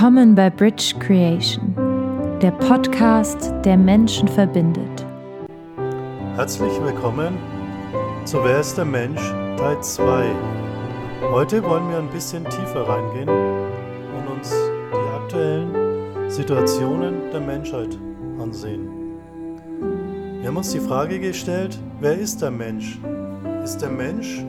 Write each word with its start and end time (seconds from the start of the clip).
Willkommen 0.00 0.34
bei 0.34 0.48
Bridge 0.48 0.94
Creation, 0.98 1.74
der 2.40 2.52
Podcast, 2.52 3.52
der 3.66 3.76
Menschen 3.76 4.28
verbindet. 4.28 5.04
Herzlich 6.36 6.72
willkommen 6.80 7.36
zu 8.24 8.42
Wer 8.42 8.60
ist 8.60 8.78
der 8.78 8.86
Mensch 8.86 9.20
Teil 9.58 9.78
2. 9.82 10.24
Heute 11.32 11.62
wollen 11.62 11.90
wir 11.90 11.98
ein 11.98 12.08
bisschen 12.08 12.46
tiefer 12.46 12.88
reingehen 12.88 13.28
und 13.28 14.26
uns 14.38 14.54
die 14.90 15.22
aktuellen 15.22 16.30
Situationen 16.30 17.30
der 17.30 17.40
Menschheit 17.42 17.98
ansehen. 18.40 18.88
Wir 20.40 20.48
haben 20.48 20.56
uns 20.56 20.72
die 20.72 20.80
Frage 20.80 21.20
gestellt, 21.20 21.78
wer 22.00 22.18
ist 22.18 22.40
der 22.40 22.50
Mensch? 22.50 22.98
Ist 23.62 23.82
der 23.82 23.90
Mensch 23.90 24.42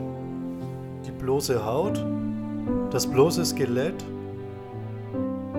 die 1.06 1.12
bloße 1.12 1.62
Haut, 1.62 2.02
das 2.90 3.06
bloße 3.06 3.44
Skelett, 3.44 4.02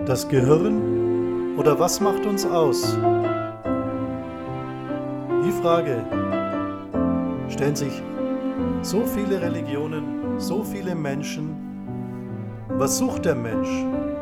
das 0.06 0.28
Gehirn 0.28 1.56
oder 1.58 1.80
was 1.80 2.02
macht 2.02 2.26
uns 2.26 2.46
aus? 2.46 2.98
Die 5.46 5.52
Frage 5.62 6.04
stellen 7.48 7.76
sich 7.76 8.02
so 8.82 9.06
viele 9.06 9.42
Religionen, 9.42 10.40
so 10.40 10.64
viele 10.64 10.94
Menschen. 10.94 11.56
Was 12.70 12.98
sucht 12.98 13.26
der 13.26 13.36
Mensch? 13.36 13.70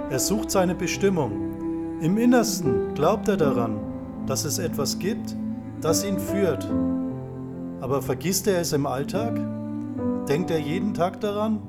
Er 0.10 0.20
sucht 0.20 0.52
seine 0.52 0.76
Bestimmung. 0.76 2.00
Im 2.02 2.18
Innersten 2.18 2.94
glaubt 2.94 3.28
er 3.28 3.38
daran, 3.38 3.80
dass 4.28 4.46
es 4.46 4.60
etwas 4.60 5.00
gibt, 5.00 5.36
das 5.80 6.04
ihn 6.04 6.20
führt. 6.20 6.70
Aber 7.80 8.02
vergisst 8.02 8.48
er 8.48 8.62
es 8.62 8.74
im 8.74 8.86
Alltag? 8.86 9.40
Denkt 10.28 10.52
er 10.52 10.60
jeden 10.60 10.94
Tag 10.94 11.20
daran? 11.22 11.60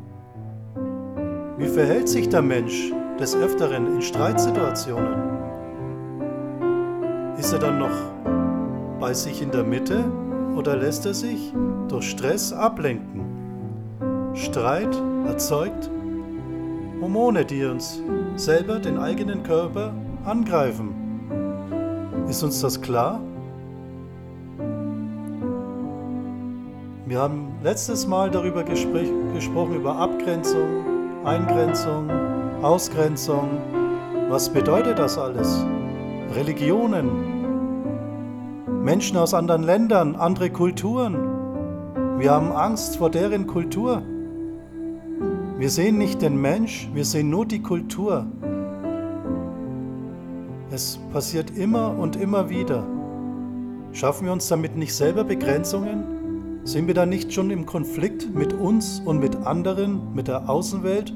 Wie 1.56 1.68
verhält 1.68 2.08
sich 2.08 2.28
der 2.28 2.42
Mensch 2.42 2.92
des 3.18 3.36
Öfteren 3.36 3.94
in 3.94 4.02
Streitsituationen? 4.02 5.42
Ist 7.38 7.52
er 7.52 7.58
dann 7.58 7.78
noch 7.78 7.96
bei 9.00 9.12
sich 9.14 9.42
in 9.42 9.50
der 9.50 9.64
Mitte 9.64 10.04
oder 10.56 10.76
lässt 10.76 11.06
er 11.06 11.14
sich 11.14 11.52
durch 11.88 12.10
Stress 12.10 12.52
ablenken? 12.52 13.24
Streit 14.34 14.96
erzeugt 15.26 15.90
Hormone, 17.00 17.44
die 17.44 17.64
uns 17.64 18.00
selber 18.36 18.78
den 18.78 18.96
eigenen 18.98 19.42
Körper 19.42 19.92
angreifen. 20.24 20.94
Ist 22.28 22.42
uns 22.42 22.60
das 22.60 22.80
klar? 22.80 23.20
Wir 27.06 27.18
haben 27.18 27.56
letztes 27.62 28.06
Mal 28.06 28.30
darüber 28.30 28.62
gesprochen, 28.62 29.74
über 29.74 29.96
Abgrenzung, 29.96 31.24
Eingrenzung, 31.24 32.08
Ausgrenzung. 32.62 33.48
Was 34.28 34.48
bedeutet 34.52 34.98
das 35.00 35.18
alles? 35.18 35.64
Religionen, 36.32 37.10
Menschen 38.84 39.16
aus 39.16 39.34
anderen 39.34 39.64
Ländern, 39.64 40.14
andere 40.14 40.48
Kulturen. 40.50 41.16
Wir 42.18 42.30
haben 42.30 42.52
Angst 42.52 42.96
vor 42.96 43.10
deren 43.10 43.48
Kultur. 43.48 44.02
Wir 45.58 45.70
sehen 45.70 45.98
nicht 45.98 46.22
den 46.22 46.40
Mensch, 46.40 46.88
wir 46.94 47.04
sehen 47.04 47.30
nur 47.30 47.46
die 47.46 47.62
Kultur. 47.62 48.26
Es 50.70 51.00
passiert 51.12 51.56
immer 51.58 51.98
und 51.98 52.14
immer 52.14 52.48
wieder. 52.48 52.86
Schaffen 53.92 54.26
wir 54.26 54.32
uns 54.32 54.46
damit 54.46 54.76
nicht 54.76 54.94
selber 54.94 55.24
Begrenzungen? 55.24 56.60
Sind 56.64 56.86
wir 56.86 56.94
da 56.94 57.06
nicht 57.06 57.32
schon 57.32 57.50
im 57.50 57.66
Konflikt 57.66 58.32
mit 58.32 58.52
uns 58.52 59.02
und 59.04 59.18
mit 59.18 59.34
anderen, 59.46 60.14
mit 60.14 60.28
der 60.28 60.48
Außenwelt? 60.48 61.12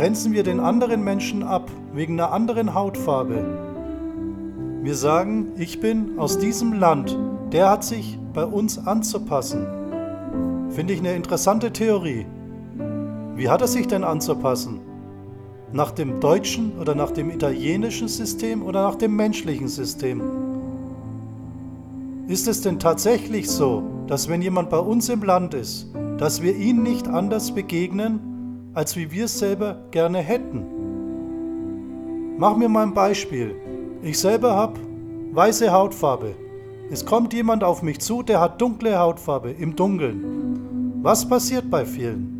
Grenzen 0.00 0.32
wir 0.32 0.44
den 0.44 0.60
anderen 0.60 1.04
Menschen 1.04 1.42
ab 1.42 1.70
wegen 1.92 2.14
einer 2.14 2.32
anderen 2.32 2.72
Hautfarbe. 2.72 3.44
Wir 4.82 4.94
sagen, 4.94 5.52
ich 5.58 5.78
bin 5.78 6.18
aus 6.18 6.38
diesem 6.38 6.72
Land, 6.72 7.18
der 7.52 7.68
hat 7.68 7.84
sich 7.84 8.18
bei 8.32 8.46
uns 8.46 8.78
anzupassen. 8.78 9.66
Finde 10.70 10.94
ich 10.94 11.00
eine 11.00 11.12
interessante 11.12 11.70
Theorie. 11.70 12.24
Wie 13.34 13.50
hat 13.50 13.60
er 13.60 13.68
sich 13.68 13.88
denn 13.88 14.02
anzupassen? 14.02 14.80
Nach 15.70 15.90
dem 15.90 16.18
deutschen 16.18 16.78
oder 16.78 16.94
nach 16.94 17.10
dem 17.10 17.30
italienischen 17.30 18.08
System 18.08 18.62
oder 18.62 18.84
nach 18.84 18.96
dem 18.96 19.14
menschlichen 19.14 19.68
System? 19.68 20.22
Ist 22.26 22.48
es 22.48 22.62
denn 22.62 22.78
tatsächlich 22.78 23.50
so, 23.50 23.82
dass 24.06 24.30
wenn 24.30 24.40
jemand 24.40 24.70
bei 24.70 24.78
uns 24.78 25.10
im 25.10 25.22
Land 25.22 25.52
ist, 25.52 25.88
dass 26.16 26.40
wir 26.40 26.56
ihn 26.56 26.82
nicht 26.82 27.06
anders 27.06 27.54
begegnen, 27.54 28.29
als 28.74 28.96
wie 28.96 29.10
wir 29.10 29.24
es 29.24 29.38
selber 29.38 29.76
gerne 29.90 30.18
hätten. 30.18 30.64
Machen 32.38 32.60
wir 32.60 32.68
mal 32.68 32.84
ein 32.84 32.94
Beispiel. 32.94 33.54
Ich 34.02 34.18
selber 34.18 34.54
habe 34.54 34.80
weiße 35.32 35.70
Hautfarbe. 35.72 36.34
Es 36.90 37.04
kommt 37.04 37.32
jemand 37.34 37.62
auf 37.62 37.82
mich 37.82 38.00
zu, 38.00 38.22
der 38.22 38.40
hat 38.40 38.60
dunkle 38.60 38.98
Hautfarbe 38.98 39.50
im 39.50 39.76
Dunkeln. 39.76 40.98
Was 41.02 41.28
passiert 41.28 41.70
bei 41.70 41.84
vielen? 41.84 42.36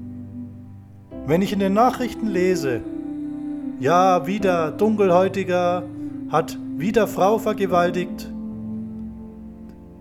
Wenn 1.26 1.42
ich 1.42 1.52
in 1.52 1.60
den 1.60 1.74
Nachrichten 1.74 2.26
lese, 2.26 2.80
ja, 3.78 4.26
wieder 4.26 4.72
Dunkelhäutiger 4.72 5.84
hat 6.30 6.58
wieder 6.76 7.06
Frau 7.06 7.38
vergewaltigt, 7.38 8.30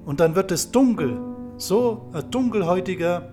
und 0.05 0.19
dann 0.19 0.33
wird 0.33 0.51
es 0.51 0.71
dunkel, 0.71 1.19
so 1.57 2.09
ein 2.13 2.31
Dunkelhäutiger 2.31 3.31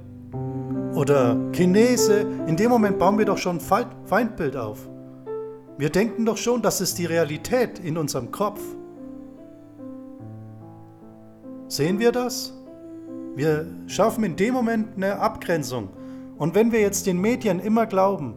oder 0.96 1.36
Chinese, 1.52 2.20
in 2.46 2.56
dem 2.56 2.70
Moment 2.70 2.98
bauen 2.98 3.18
wir 3.18 3.26
doch 3.26 3.36
schon 3.36 3.58
ein 3.58 3.86
Feindbild 4.06 4.56
auf. 4.56 4.88
Wir 5.76 5.90
denken 5.90 6.24
doch 6.24 6.38
schon, 6.38 6.62
das 6.62 6.80
ist 6.80 6.98
die 6.98 7.04
Realität 7.04 7.78
in 7.78 7.98
unserem 7.98 8.30
Kopf. 8.30 8.60
Sehen 11.68 11.98
wir 11.98 12.12
das? 12.12 12.54
Wir 13.34 13.66
schaffen 13.86 14.24
in 14.24 14.36
dem 14.36 14.54
Moment 14.54 14.96
eine 14.96 15.18
Abgrenzung. 15.18 15.90
Und 16.38 16.54
wenn 16.54 16.72
wir 16.72 16.80
jetzt 16.80 17.06
den 17.06 17.20
Medien 17.20 17.60
immer 17.60 17.84
glauben, 17.84 18.34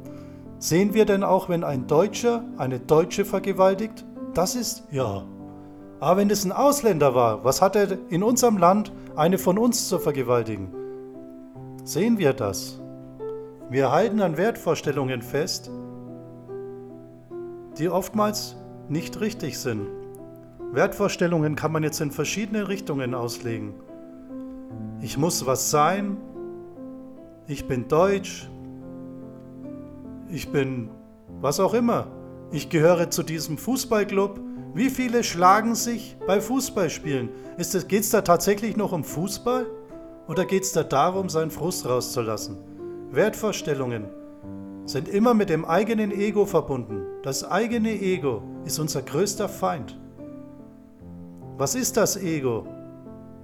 sehen 0.58 0.94
wir 0.94 1.06
denn 1.06 1.24
auch, 1.24 1.48
wenn 1.48 1.64
ein 1.64 1.88
Deutscher 1.88 2.44
eine 2.58 2.82
Deutsche 2.82 3.24
vergewaltigt? 3.24 4.06
Das 4.34 4.56
ist 4.56 4.84
ja. 4.92 5.24
Aber 6.02 6.20
wenn 6.20 6.30
es 6.30 6.44
ein 6.44 6.52
Ausländer 6.52 7.16
war, 7.16 7.46
was 7.46 7.62
hat 7.62 7.78
er 7.78 7.98
in 8.10 8.22
unserem 8.22 8.58
Land, 8.58 8.92
eine 9.16 9.38
von 9.38 9.58
uns 9.58 9.88
zu 9.88 9.98
vergewaltigen? 9.98 10.79
Sehen 11.84 12.18
wir 12.18 12.34
das? 12.34 12.80
Wir 13.70 13.92
halten 13.92 14.22
an 14.22 14.38
Wertvorstellungen 14.38 15.22
fest, 15.22 15.72
die 17.78 17.90
oftmals 17.90 18.58
nicht 18.90 19.20
richtig 19.22 19.60
sind. 19.60 19.88
Wertvorstellungen 20.72 21.56
kann 21.56 21.72
man 21.72 21.84
jetzt 21.84 22.02
in 22.02 22.12
verschiedene 22.12 22.68
Richtungen 22.68 23.14
auslegen. 23.14 23.74
Ich 25.02 25.18
muss 25.18 25.46
was 25.46 25.72
sein, 25.72 26.18
ich 27.48 27.68
bin 27.68 27.88
deutsch, 27.88 28.50
ich 30.28 30.52
bin 30.52 30.90
was 31.42 31.60
auch 31.60 31.74
immer, 31.74 32.08
ich 32.52 32.70
gehöre 32.70 33.10
zu 33.10 33.24
diesem 33.24 33.58
Fußballclub. 33.58 34.40
Wie 34.74 34.90
viele 34.90 35.24
schlagen 35.24 35.74
sich 35.74 36.18
bei 36.28 36.42
Fußballspielen? 36.42 37.30
Geht 37.88 38.02
es 38.02 38.10
da 38.12 38.22
tatsächlich 38.22 38.78
noch 38.78 38.92
um 38.92 39.04
Fußball? 39.04 39.66
Oder 40.30 40.46
geht 40.46 40.62
es 40.62 40.74
da 40.74 40.84
darum, 40.84 41.28
seinen 41.28 41.50
Frust 41.50 41.88
rauszulassen? 41.88 42.56
Wertvorstellungen 43.10 44.06
sind 44.86 45.10
immer 45.10 45.34
mit 45.34 45.50
dem 45.50 45.66
eigenen 45.66 46.12
Ego 46.12 46.46
verbunden. 46.46 47.02
Das 47.24 47.44
eigene 47.44 47.90
Ego 48.00 48.44
ist 48.64 48.78
unser 48.78 49.02
größter 49.02 49.50
Feind. 49.50 50.00
Was 51.58 51.74
ist 51.74 51.98
das 51.98 52.16
Ego? 52.16 52.68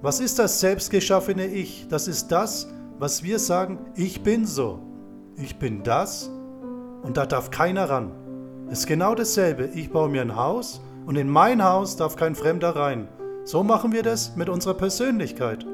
Was 0.00 0.20
ist 0.20 0.38
das 0.38 0.60
selbstgeschaffene 0.60 1.48
Ich? 1.48 1.88
Das 1.88 2.06
ist 2.06 2.28
das, 2.28 2.68
was 3.00 3.24
wir 3.24 3.40
sagen, 3.40 3.80
ich 3.96 4.22
bin 4.22 4.46
so. 4.46 4.78
Ich 5.36 5.58
bin 5.58 5.82
das 5.82 6.30
und 7.02 7.16
da 7.16 7.26
darf 7.26 7.50
keiner 7.50 7.90
ran. 7.90 8.12
Es 8.70 8.80
ist 8.80 8.86
genau 8.86 9.16
dasselbe. 9.16 9.70
Ich 9.74 9.90
baue 9.90 10.08
mir 10.08 10.22
ein 10.22 10.36
Haus 10.36 10.80
und 11.04 11.16
in 11.16 11.28
mein 11.28 11.64
Haus 11.64 11.96
darf 11.96 12.14
kein 12.14 12.36
Fremder 12.36 12.76
rein. 12.76 13.08
So 13.42 13.64
machen 13.64 13.90
wir 13.90 14.04
das 14.04 14.36
mit 14.36 14.48
unserer 14.48 14.74
Persönlichkeit. 14.74 15.66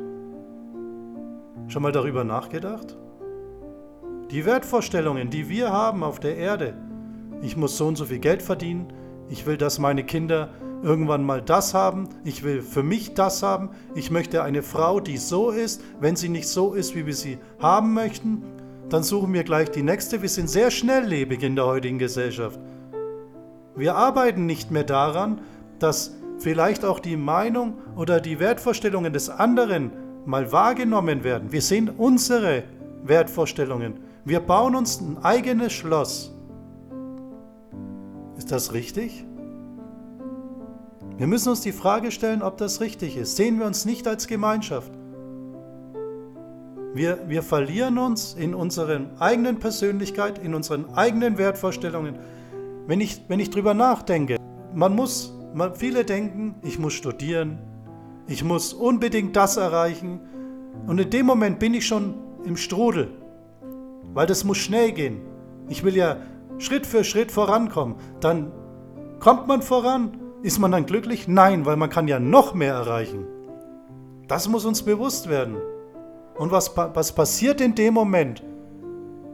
Schon 1.72 1.80
mal 1.80 1.90
darüber 1.90 2.22
nachgedacht? 2.22 2.98
Die 4.30 4.44
Wertvorstellungen, 4.44 5.30
die 5.30 5.48
wir 5.48 5.70
haben 5.70 6.04
auf 6.04 6.20
der 6.20 6.36
Erde. 6.36 6.74
Ich 7.40 7.56
muss 7.56 7.78
so 7.78 7.86
und 7.86 7.96
so 7.96 8.04
viel 8.04 8.18
Geld 8.18 8.42
verdienen. 8.42 8.92
Ich 9.30 9.46
will, 9.46 9.56
dass 9.56 9.78
meine 9.78 10.04
Kinder 10.04 10.50
irgendwann 10.82 11.24
mal 11.24 11.40
das 11.40 11.72
haben. 11.72 12.10
Ich 12.24 12.42
will 12.42 12.60
für 12.60 12.82
mich 12.82 13.14
das 13.14 13.42
haben. 13.42 13.70
Ich 13.94 14.10
möchte 14.10 14.42
eine 14.42 14.62
Frau, 14.62 15.00
die 15.00 15.16
so 15.16 15.48
ist. 15.48 15.82
Wenn 15.98 16.14
sie 16.14 16.28
nicht 16.28 16.46
so 16.46 16.74
ist, 16.74 16.94
wie 16.94 17.06
wir 17.06 17.14
sie 17.14 17.38
haben 17.58 17.94
möchten, 17.94 18.42
dann 18.90 19.02
suchen 19.02 19.32
wir 19.32 19.42
gleich 19.42 19.70
die 19.70 19.82
nächste. 19.82 20.20
Wir 20.20 20.28
sind 20.28 20.50
sehr 20.50 20.70
schnelllebig 20.70 21.42
in 21.42 21.56
der 21.56 21.64
heutigen 21.64 21.98
Gesellschaft. 21.98 22.60
Wir 23.76 23.94
arbeiten 23.96 24.44
nicht 24.44 24.70
mehr 24.70 24.84
daran, 24.84 25.40
dass 25.78 26.14
vielleicht 26.38 26.84
auch 26.84 27.00
die 27.00 27.16
Meinung 27.16 27.78
oder 27.96 28.20
die 28.20 28.40
Wertvorstellungen 28.40 29.14
des 29.14 29.30
anderen 29.30 30.01
mal 30.24 30.52
wahrgenommen 30.52 31.24
werden. 31.24 31.52
Wir 31.52 31.62
sehen 31.62 31.88
unsere 31.88 32.64
Wertvorstellungen. 33.02 33.94
Wir 34.24 34.40
bauen 34.40 34.74
uns 34.76 35.00
ein 35.00 35.18
eigenes 35.22 35.72
Schloss. 35.72 36.34
Ist 38.36 38.52
das 38.52 38.72
richtig? 38.72 39.24
Wir 41.16 41.26
müssen 41.26 41.50
uns 41.50 41.60
die 41.60 41.72
Frage 41.72 42.10
stellen, 42.10 42.42
ob 42.42 42.56
das 42.56 42.80
richtig 42.80 43.16
ist. 43.16 43.36
Sehen 43.36 43.58
wir 43.58 43.66
uns 43.66 43.84
nicht 43.84 44.08
als 44.08 44.26
Gemeinschaft. 44.26 44.92
Wir, 46.94 47.20
wir 47.26 47.42
verlieren 47.42 47.98
uns 47.98 48.34
in 48.34 48.54
unserer 48.54 49.00
eigenen 49.18 49.58
Persönlichkeit, 49.58 50.38
in 50.38 50.54
unseren 50.54 50.94
eigenen 50.94 51.38
Wertvorstellungen. 51.38 52.18
Wenn 52.86 53.00
ich, 53.00 53.22
wenn 53.28 53.40
ich 53.40 53.50
drüber 53.50 53.72
nachdenke, 53.72 54.36
man 54.74 54.94
muss, 54.94 55.32
man, 55.54 55.74
viele 55.74 56.04
denken, 56.04 56.56
ich 56.62 56.78
muss 56.78 56.92
studieren, 56.92 57.58
ich 58.26 58.44
muss 58.44 58.72
unbedingt 58.72 59.36
das 59.36 59.56
erreichen. 59.56 60.20
Und 60.86 60.98
in 61.00 61.10
dem 61.10 61.26
Moment 61.26 61.58
bin 61.58 61.74
ich 61.74 61.86
schon 61.86 62.14
im 62.44 62.56
Strudel, 62.56 63.08
weil 64.14 64.26
das 64.26 64.44
muss 64.44 64.58
schnell 64.58 64.92
gehen. 64.92 65.20
Ich 65.68 65.84
will 65.84 65.96
ja 65.96 66.16
Schritt 66.58 66.86
für 66.86 67.04
Schritt 67.04 67.32
vorankommen. 67.32 67.96
Dann 68.20 68.52
kommt 69.20 69.46
man 69.46 69.62
voran. 69.62 70.18
Ist 70.42 70.58
man 70.58 70.72
dann 70.72 70.86
glücklich? 70.86 71.28
Nein, 71.28 71.66
weil 71.66 71.76
man 71.76 71.88
kann 71.88 72.08
ja 72.08 72.18
noch 72.18 72.52
mehr 72.54 72.74
erreichen. 72.74 73.26
Das 74.26 74.48
muss 74.48 74.64
uns 74.64 74.82
bewusst 74.82 75.28
werden. 75.28 75.56
Und 76.36 76.50
was, 76.50 76.76
was 76.76 77.14
passiert 77.14 77.60
in 77.60 77.74
dem 77.74 77.94
Moment? 77.94 78.42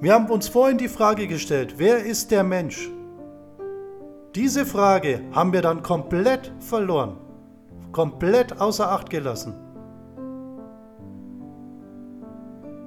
Wir 0.01 0.13
haben 0.13 0.27
uns 0.27 0.49
vorhin 0.49 0.79
die 0.79 0.89
Frage 0.89 1.27
gestellt, 1.27 1.75
wer 1.79 2.05
ist 2.05 2.31
der 2.31 2.45
Mensch? 2.45 2.91
Diese 4.35 4.67
Frage 4.67 5.23
haben 5.33 5.53
wir 5.53 5.63
dann 5.63 5.83
komplett 5.83 6.53
verloren, 6.61 7.17
komplett 7.99 8.61
außer 8.61 8.93
Acht 8.93 9.11
gelassen. 9.11 9.55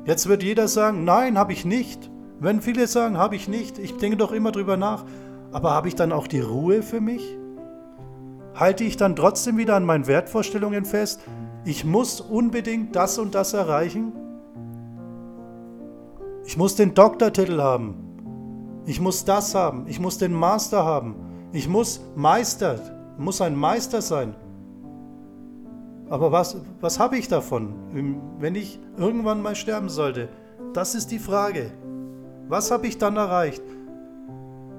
Jetzt 0.05 0.29
wird 0.29 0.41
jeder 0.41 0.69
sagen, 0.69 1.03
nein, 1.03 1.37
habe 1.37 1.51
ich 1.51 1.65
nicht. 1.65 2.09
Wenn 2.39 2.61
viele 2.61 2.87
sagen, 2.87 3.17
habe 3.17 3.35
ich 3.35 3.49
nicht, 3.49 3.77
ich 3.77 3.97
denke 3.97 4.15
doch 4.15 4.31
immer 4.31 4.53
drüber 4.53 4.77
nach, 4.77 5.03
aber 5.51 5.71
habe 5.71 5.89
ich 5.89 5.95
dann 5.95 6.13
auch 6.13 6.27
die 6.27 6.39
Ruhe 6.39 6.81
für 6.81 7.01
mich? 7.01 7.37
Halte 8.55 8.85
ich 8.85 8.95
dann 8.95 9.17
trotzdem 9.17 9.57
wieder 9.57 9.75
an 9.75 9.83
meinen 9.83 10.07
Wertvorstellungen 10.07 10.85
fest? 10.85 11.19
Ich 11.65 11.83
muss 11.83 12.21
unbedingt 12.21 12.95
das 12.95 13.19
und 13.19 13.35
das 13.35 13.51
erreichen? 13.51 14.13
Ich 16.45 16.55
muss 16.55 16.75
den 16.75 16.93
Doktortitel 16.93 17.59
haben. 17.59 17.95
Ich 18.85 19.01
muss 19.01 19.25
das 19.25 19.55
haben. 19.55 19.87
Ich 19.87 19.99
muss 19.99 20.19
den 20.19 20.31
Master 20.31 20.85
haben. 20.85 21.15
Ich 21.51 21.67
muss 21.67 21.99
Meister, 22.15 22.79
muss 23.17 23.41
ein 23.41 23.57
Meister 23.57 24.01
sein. 24.01 24.35
Aber 26.11 26.33
was, 26.33 26.57
was 26.81 26.99
habe 26.99 27.17
ich 27.17 27.29
davon, 27.29 27.73
wenn 28.37 28.53
ich 28.53 28.81
irgendwann 28.97 29.41
mal 29.41 29.55
sterben 29.55 29.87
sollte? 29.87 30.27
Das 30.73 30.93
ist 30.93 31.09
die 31.09 31.19
Frage. 31.19 31.71
Was 32.49 32.69
habe 32.69 32.85
ich 32.85 32.97
dann 32.97 33.15
erreicht? 33.15 33.63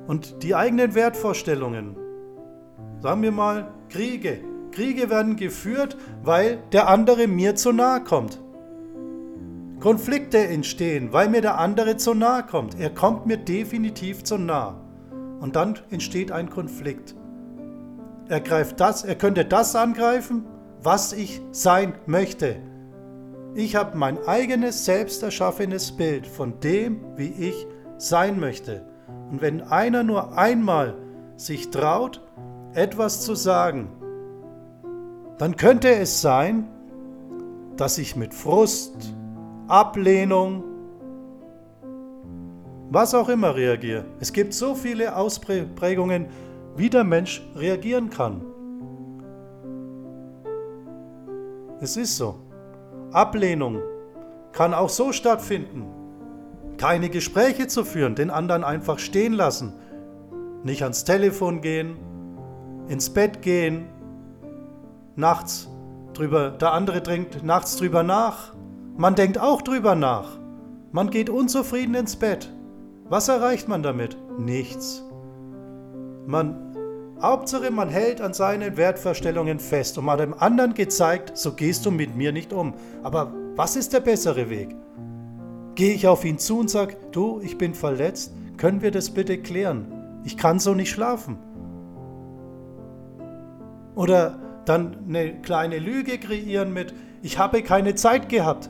Und 0.07 0.43
die 0.43 0.55
eigenen 0.55 0.95
Wertvorstellungen. 0.95 1.97
Sagen 3.01 3.23
wir 3.23 3.33
mal 3.33 3.73
Kriege. 3.89 4.41
Kriege 4.73 5.09
werden 5.09 5.37
geführt, 5.37 5.97
weil 6.23 6.59
der 6.73 6.89
andere 6.89 7.27
mir 7.29 7.55
zu 7.55 7.73
nahe 7.73 8.05
kommt. 8.05 8.39
Konflikte 9.81 10.37
entstehen, 10.37 11.15
weil 11.15 11.31
mir 11.31 11.41
der 11.41 11.59
andere 11.59 11.97
zu 11.97 12.13
nahe 12.13 12.43
kommt. 12.43 12.79
Er 12.79 12.91
kommt 12.91 13.25
mir 13.25 13.39
definitiv 13.39 14.23
zu 14.23 14.37
nahe. 14.37 14.75
Und 15.41 15.57
dann 15.57 15.79
entsteht 15.91 16.31
ein 16.31 16.51
Konflikt. 16.51 17.15
Er 18.29 18.41
greift 18.41 18.81
das, 18.81 19.03
er 19.03 19.15
könnte 19.15 19.47
das 19.47 19.75
angreifen, 19.75 20.45
was 20.83 21.13
ich 21.13 21.41
sein 21.53 21.95
möchte. 22.07 22.57
Ich 23.55 23.77
habe 23.77 23.97
mein 23.97 24.19
eigenes 24.27 24.85
selbst 24.85 25.23
erschaffenes 25.23 25.93
Bild 25.93 26.27
von 26.27 26.59
dem, 26.61 27.01
wie 27.17 27.29
ich 27.29 27.67
sein 27.99 28.41
möchte. 28.41 28.85
Und 29.31 29.43
wenn 29.43 29.63
einer 29.63 30.03
nur 30.03 30.37
einmal 30.37 30.95
sich 31.37 31.71
traut, 31.71 32.21
etwas 32.75 33.23
zu 33.23 33.35
sagen, 33.35 33.89
dann 35.39 35.57
könnte 35.57 35.91
es 35.91 36.21
sein, 36.21 36.69
dass 37.77 37.99
ich 37.99 38.17
mit 38.17 38.35
Frust, 38.35 39.15
Ablehnung, 39.69 40.65
was 42.91 43.15
auch 43.15 43.29
immer 43.29 43.55
reagiere. 43.55 44.05
Es 44.21 44.33
gibt 44.33 44.53
so 44.53 44.75
viele 44.75 45.17
Ausprägungen, 45.17 46.27
wie 46.77 46.91
der 46.91 47.05
Mensch 47.05 47.43
reagieren 47.57 48.11
kann. 48.11 48.52
Es 51.83 51.97
ist 51.97 52.17
so. 52.17 52.37
Ablehnung 53.11 53.83
kann 54.53 54.73
auch 54.73 54.89
so 54.89 55.11
stattfinden. 55.11 55.85
Keine 56.79 57.11
Gespräche 57.11 57.67
zu 57.67 57.85
führen, 57.85 58.15
den 58.15 58.31
anderen 58.31 58.63
einfach 58.63 59.01
stehen 59.01 59.33
lassen. 59.33 59.73
Nicht 60.63 60.85
ans 60.85 61.03
Telefon 61.03 61.61
gehen, 61.61 61.97
ins 62.87 63.11
Bett 63.11 63.43
gehen, 63.43 63.89
nachts 65.17 65.69
drüber, 66.13 66.51
der 66.51 66.73
andere 66.73 67.01
denkt 67.01 67.43
nachts 67.43 67.77
drüber 67.79 68.05
nach. 68.05 68.55
Man 68.97 69.17
denkt 69.17 69.41
auch 69.41 69.61
drüber 69.61 69.97
nach. 69.97 70.39
Man 70.93 71.11
geht 71.11 71.31
unzufrieden 71.31 71.97
ins 71.97 72.15
Bett. 72.15 72.49
Was 73.09 73.27
erreicht 73.27 73.67
man 73.67 73.83
damit? 73.83 74.17
Nichts. 74.39 75.03
Man 76.27 76.72
Hauptsache, 77.23 77.71
man 77.71 77.89
hält 77.89 78.21
an 78.21 78.35
seinen 78.35 78.77
Wertvorstellungen 78.77 79.61
fest 79.61 79.97
und 79.97 80.07
man 80.07 80.15
hat 80.15 80.27
dem 80.27 80.35
anderen 80.35 80.75
gezeigt, 80.75 81.39
so 81.39 81.53
gehst 81.53 81.87
du 81.87 81.93
mit 81.93 82.17
mir 82.17 82.33
nicht 82.33 82.53
um. 82.53 82.75
Aber 83.05 83.33
was 83.55 83.77
ist 83.77 83.93
der 83.93 84.01
bessere 84.01 84.51
Weg? 84.51 84.75
Gehe 85.77 85.95
ich 85.95 86.09
auf 86.09 86.25
ihn 86.25 86.39
zu 86.39 86.59
und 86.59 86.69
sage, 86.69 86.97
du, 87.13 87.41
ich 87.41 87.59
bin 87.59 87.75
verletzt, 87.75 88.35
können 88.57 88.83
wir 88.83 88.91
das 88.91 89.11
bitte 89.11 89.39
klären? 89.39 90.21
Ich 90.25 90.37
kann 90.37 90.59
so 90.59 90.75
nicht 90.75 90.91
schlafen. 90.91 91.39
Oder 93.95 94.41
dann 94.65 95.05
eine 95.09 95.41
kleine 95.43 95.79
Lüge 95.79 96.19
kreieren 96.19 96.73
mit, 96.73 96.93
ich 97.23 97.39
habe 97.39 97.63
keine 97.63 97.95
Zeit 97.95 98.29
gehabt. 98.29 98.69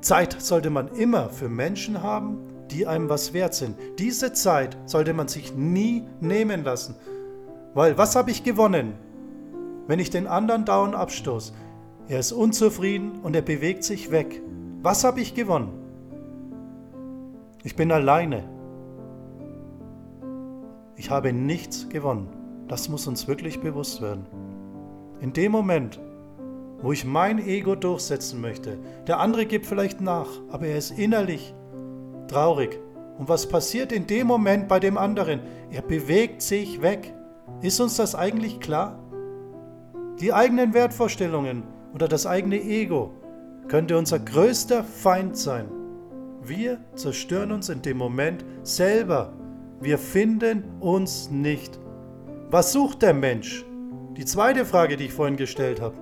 Zeit 0.00 0.40
sollte 0.40 0.70
man 0.70 0.88
immer 0.88 1.28
für 1.28 1.50
Menschen 1.50 2.02
haben, 2.02 2.38
die 2.72 2.86
einem 2.86 3.08
was 3.08 3.32
wert 3.32 3.54
sind. 3.54 3.76
Diese 3.98 4.32
Zeit 4.32 4.76
sollte 4.86 5.12
man 5.12 5.28
sich 5.28 5.54
nie 5.54 6.04
nehmen 6.20 6.64
lassen. 6.64 6.94
Weil 7.74 7.98
was 7.98 8.16
habe 8.16 8.30
ich 8.30 8.44
gewonnen, 8.44 8.94
wenn 9.86 9.98
ich 9.98 10.10
den 10.10 10.26
anderen 10.26 10.64
dauernd 10.64 10.94
abstoße? 10.94 11.52
Er 12.08 12.18
ist 12.18 12.32
unzufrieden 12.32 13.20
und 13.22 13.36
er 13.36 13.42
bewegt 13.42 13.84
sich 13.84 14.10
weg. 14.10 14.42
Was 14.82 15.04
habe 15.04 15.20
ich 15.20 15.34
gewonnen? 15.34 15.70
Ich 17.62 17.76
bin 17.76 17.92
alleine. 17.92 18.44
Ich 20.96 21.10
habe 21.10 21.32
nichts 21.32 21.88
gewonnen. 21.88 22.28
Das 22.68 22.88
muss 22.88 23.06
uns 23.06 23.28
wirklich 23.28 23.60
bewusst 23.60 24.02
werden. 24.02 24.26
In 25.20 25.32
dem 25.32 25.52
Moment, 25.52 26.00
wo 26.80 26.92
ich 26.92 27.04
mein 27.04 27.38
Ego 27.38 27.76
durchsetzen 27.76 28.40
möchte, 28.40 28.78
der 29.06 29.20
andere 29.20 29.46
gibt 29.46 29.66
vielleicht 29.66 30.00
nach, 30.00 30.28
aber 30.50 30.66
er 30.66 30.78
ist 30.78 30.90
innerlich 30.98 31.54
traurig. 32.28 32.78
Und 33.18 33.28
was 33.28 33.48
passiert 33.48 33.92
in 33.92 34.06
dem 34.06 34.26
Moment 34.26 34.68
bei 34.68 34.80
dem 34.80 34.98
anderen? 34.98 35.40
Er 35.70 35.82
bewegt 35.82 36.42
sich 36.42 36.82
weg. 36.82 37.14
Ist 37.60 37.80
uns 37.80 37.96
das 37.96 38.14
eigentlich 38.14 38.60
klar? 38.60 38.98
Die 40.20 40.32
eigenen 40.32 40.74
Wertvorstellungen 40.74 41.64
oder 41.94 42.08
das 42.08 42.26
eigene 42.26 42.60
Ego 42.60 43.12
könnte 43.68 43.96
unser 43.96 44.18
größter 44.18 44.84
Feind 44.84 45.36
sein. 45.36 45.66
Wir 46.42 46.80
zerstören 46.94 47.52
uns 47.52 47.68
in 47.68 47.82
dem 47.82 47.98
Moment 47.98 48.44
selber. 48.62 49.32
Wir 49.80 49.98
finden 49.98 50.64
uns 50.80 51.30
nicht. 51.30 51.78
Was 52.50 52.72
sucht 52.72 53.02
der 53.02 53.14
Mensch? 53.14 53.64
Die 54.16 54.24
zweite 54.24 54.64
Frage, 54.64 54.96
die 54.96 55.06
ich 55.06 55.12
vorhin 55.12 55.36
gestellt 55.36 55.80
habe. 55.80 55.94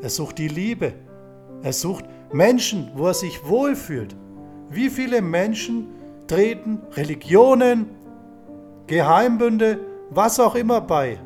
Er 0.00 0.10
sucht 0.10 0.38
die 0.38 0.48
Liebe. 0.48 0.92
Er 1.62 1.72
sucht 1.72 2.04
Menschen, 2.32 2.90
wo 2.94 3.06
er 3.06 3.14
sich 3.14 3.44
wohlfühlt. 3.46 4.14
Wie 4.70 4.90
viele 4.90 5.22
Menschen 5.22 5.88
treten 6.26 6.80
Religionen, 6.92 7.86
Geheimbünde, 8.86 9.80
was 10.10 10.38
auch 10.40 10.54
immer 10.54 10.80
bei? 10.80 11.18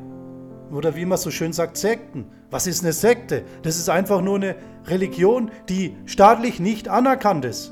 Oder 0.71 0.95
wie 0.95 1.05
man 1.05 1.17
so 1.17 1.29
schön 1.29 1.53
sagt, 1.53 1.77
Sekten. 1.77 2.25
Was 2.49 2.67
ist 2.67 2.83
eine 2.83 2.93
Sekte? 2.93 3.43
Das 3.63 3.77
ist 3.77 3.89
einfach 3.89 4.21
nur 4.21 4.35
eine 4.35 4.55
Religion, 4.85 5.51
die 5.69 5.95
staatlich 6.05 6.59
nicht 6.59 6.87
anerkannt 6.87 7.45
ist. 7.45 7.71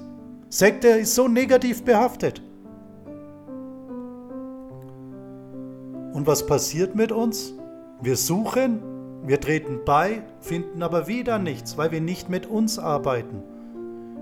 Sekte 0.49 0.87
ist 0.89 1.15
so 1.15 1.27
negativ 1.27 1.83
behaftet. 1.83 2.41
Und 6.13 6.27
was 6.27 6.45
passiert 6.45 6.95
mit 6.95 7.11
uns? 7.11 7.53
Wir 8.01 8.17
suchen, 8.17 8.81
wir 9.25 9.39
treten 9.39 9.81
bei, 9.85 10.23
finden 10.41 10.83
aber 10.83 11.07
wieder 11.07 11.39
nichts, 11.39 11.77
weil 11.77 11.91
wir 11.91 12.01
nicht 12.01 12.29
mit 12.29 12.45
uns 12.45 12.77
arbeiten. 12.79 13.43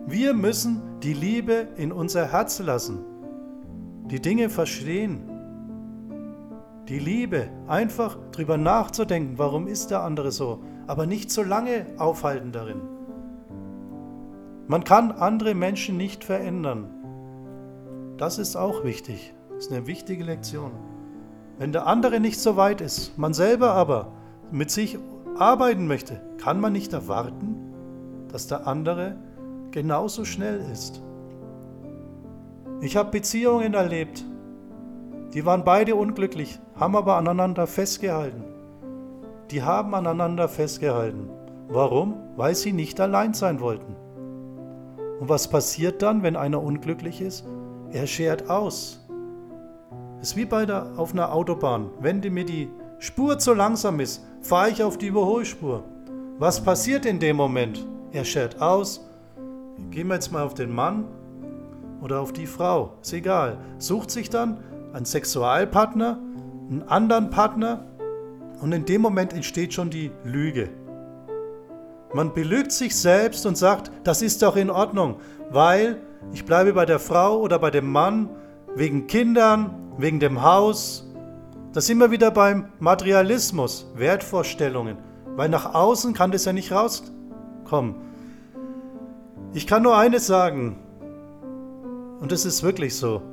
Wir 0.10 0.34
müssen 0.34 0.82
die 1.04 1.14
Liebe 1.14 1.68
in 1.78 1.92
unser 1.92 2.32
Herz 2.32 2.58
lassen, 2.58 3.06
die 4.08 4.20
Dinge 4.20 4.50
verstehen. 4.50 5.22
Die 6.88 6.98
Liebe, 6.98 7.48
einfach 7.68 8.18
drüber 8.32 8.58
nachzudenken, 8.58 9.38
warum 9.38 9.68
ist 9.68 9.92
der 9.92 10.02
andere 10.02 10.32
so, 10.32 10.64
aber 10.88 11.06
nicht 11.06 11.30
so 11.30 11.44
lange 11.44 11.86
aufhalten 12.00 12.52
darin. 12.52 12.82
Man 14.68 14.84
kann 14.84 15.12
andere 15.12 15.54
Menschen 15.54 15.96
nicht 15.96 16.24
verändern. 16.24 16.90
das 18.18 18.40
ist 18.40 18.56
auch 18.56 18.84
wichtig. 18.84 19.36
Das 19.50 19.68
ist 19.68 19.72
eine 19.72 19.86
wichtige 19.86 20.24
Lektion. 20.24 20.72
Wenn 21.60 21.72
der 21.72 21.86
andere 21.86 22.20
nicht 22.20 22.40
so 22.40 22.58
weit 22.58 22.82
ist, 22.82 23.16
man 23.20 23.36
selber 23.36 23.74
aber 23.74 24.12
mit 24.50 24.72
sich 24.72 24.98
arbeiten 25.38 25.86
möchte, 25.86 26.20
kann 26.40 26.60
man 26.60 26.74
nicht 26.74 26.94
erwarten, 26.94 27.56
dass 28.32 28.48
der 28.48 28.66
andere 28.66 29.16
genauso 29.72 30.26
schnell 30.26 30.60
ist. 30.72 31.02
Ich 32.82 32.96
habe 32.96 33.12
Beziehungen 33.12 33.74
erlebt, 33.74 34.24
die 35.34 35.46
waren 35.46 35.64
beide 35.64 35.96
unglücklich, 35.96 36.60
haben 36.76 36.96
aber 36.96 37.18
aneinander 37.18 37.68
festgehalten. 37.68 38.44
Die 39.52 39.62
haben 39.64 39.94
aneinander 39.94 40.48
festgehalten. 40.48 41.30
Warum? 41.68 42.16
Weil 42.36 42.56
sie 42.56 42.72
nicht 42.72 43.00
allein 43.00 43.34
sein 43.34 43.60
wollten. 43.60 43.96
Und 45.20 45.30
was 45.30 45.50
passiert 45.50 46.02
dann, 46.02 46.24
wenn 46.24 46.36
einer 46.36 46.64
unglücklich 46.64 47.22
ist? 47.22 47.46
Er 47.92 48.08
schert 48.08 48.50
aus. 48.50 49.06
Es 50.22 50.30
ist 50.30 50.38
wie 50.38 50.46
bei 50.46 50.66
der, 50.66 50.94
auf 50.98 51.14
einer 51.14 51.34
Autobahn. 51.34 51.90
Wenn 52.00 52.20
mir 52.20 52.46
die 52.46 52.70
Spur 53.00 53.38
zu 53.40 53.54
langsam 53.54 54.00
ist, 54.00 54.26
fahre 54.42 54.70
ich 54.70 54.84
auf 54.84 54.98
die 54.98 55.08
Überholspur. 55.08 55.84
Was 56.38 56.64
passiert 56.64 57.06
in 57.06 57.20
dem 57.20 57.36
Moment? 57.36 57.86
Er 58.12 58.26
schert 58.26 58.62
aus. 58.62 59.09
Gehen 59.92 60.08
wir 60.08 60.16
jetzt 60.16 60.32
mal 60.32 60.44
auf 60.44 60.54
den 60.54 60.74
Mann 60.74 61.06
oder 62.02 62.20
auf 62.20 62.34
die 62.34 62.48
Frau. 62.48 62.98
Ist 63.02 63.14
egal. 63.14 63.58
Sucht 63.78 64.12
sich 64.12 64.30
dann 64.30 64.58
einen 64.94 65.06
Sexualpartner, 65.06 66.20
einen 66.70 66.84
anderen 66.88 67.30
Partner 67.30 67.86
und 68.62 68.72
in 68.72 68.86
dem 68.86 69.02
Moment 69.02 69.34
entsteht 69.34 69.74
schon 69.74 69.90
die 69.90 70.12
Lüge. 70.24 70.70
Man 72.14 72.34
belügt 72.34 72.72
sich 72.72 72.96
selbst 72.96 73.46
und 73.46 73.58
sagt, 73.58 73.92
das 74.04 74.22
ist 74.22 74.42
doch 74.42 74.56
in 74.56 74.70
Ordnung, 74.70 75.18
weil 75.52 76.02
ich 76.34 76.46
bleibe 76.46 76.74
bei 76.74 76.86
der 76.86 77.00
Frau 77.00 77.40
oder 77.40 77.60
bei 77.60 77.70
dem 77.70 77.92
Mann 77.92 78.30
wegen 78.76 79.08
Kindern, 79.08 79.94
wegen 79.98 80.20
dem 80.20 80.42
Haus. 80.42 81.08
Das 81.74 81.86
sind 81.86 82.00
wir 82.00 82.12
wieder 82.12 82.32
beim 82.32 82.70
Materialismus, 82.80 83.92
Wertvorstellungen, 83.96 84.98
weil 85.36 85.50
nach 85.50 85.74
außen 85.74 86.14
kann 86.14 86.32
das 86.32 86.46
ja 86.46 86.54
nicht 86.54 86.72
rauskommen. 86.72 88.09
Ich 89.52 89.66
kann 89.66 89.82
nur 89.82 89.98
eines 89.98 90.28
sagen, 90.28 90.78
und 92.20 92.32
es 92.32 92.46
ist 92.46 92.62
wirklich 92.62 92.96
so. 92.96 93.24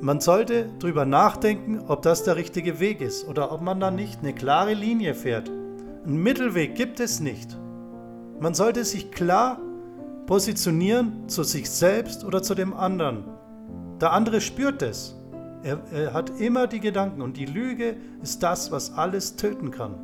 Man 0.00 0.20
sollte 0.20 0.70
darüber 0.78 1.04
nachdenken, 1.04 1.80
ob 1.88 2.00
das 2.00 2.24
der 2.24 2.36
richtige 2.36 2.80
Weg 2.80 3.02
ist 3.02 3.28
oder 3.28 3.52
ob 3.52 3.60
man 3.60 3.80
da 3.80 3.90
nicht 3.90 4.20
eine 4.20 4.32
klare 4.32 4.72
Linie 4.72 5.14
fährt. 5.14 5.50
Einen 6.06 6.22
Mittelweg 6.22 6.74
gibt 6.74 7.00
es 7.00 7.20
nicht. 7.20 7.58
Man 8.40 8.54
sollte 8.54 8.84
sich 8.84 9.10
klar 9.10 9.58
positionieren 10.24 11.28
zu 11.28 11.42
sich 11.42 11.68
selbst 11.68 12.24
oder 12.24 12.42
zu 12.42 12.54
dem 12.54 12.72
anderen. 12.72 13.24
Der 14.00 14.12
andere 14.12 14.40
spürt 14.40 14.80
es. 14.80 15.16
Er, 15.62 15.80
er, 15.92 16.14
hat 16.14 16.40
immer 16.40 16.66
die 16.66 16.80
Gedanken 16.80 17.20
und 17.20 17.36
die 17.36 17.46
Lüge 17.46 17.96
ist 18.22 18.42
das, 18.42 18.72
was 18.72 18.94
alles 18.94 19.36
töten 19.36 19.70
kann. 19.70 19.96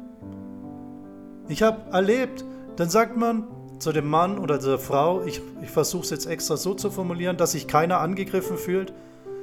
Ich 1.49 1.62
habe 1.62 1.90
erlebt, 1.90 2.44
dann 2.76 2.90
sagt 2.90 3.16
man 3.16 3.44
zu 3.84 3.92
dem 3.92 4.08
Mann 4.08 4.38
oder 4.38 4.58
der 4.58 4.78
Frau, 4.78 5.22
ich, 5.22 5.40
ich 5.62 5.70
versuche 5.70 6.02
es 6.02 6.10
jetzt 6.10 6.26
extra 6.26 6.56
so 6.56 6.74
zu 6.74 6.90
formulieren, 6.90 7.36
dass 7.36 7.52
sich 7.52 7.68
keiner 7.68 8.00
angegriffen 8.00 8.56
fühlt. 8.56 8.92